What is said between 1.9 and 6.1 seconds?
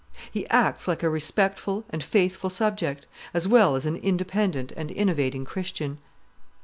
and faithful subject, as well as an independent and innovating Christian.